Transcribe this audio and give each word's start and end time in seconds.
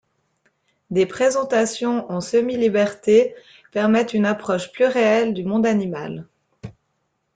Des 0.89 1.05
présentations 1.05 2.11
en 2.11 2.21
semi-liberté 2.21 3.35
permettent 3.71 4.15
une 4.15 4.25
approche 4.25 4.71
plus 4.71 4.85
réelle 4.85 5.35
du 5.35 5.43
monde 5.43 5.67
animal. 5.67 6.27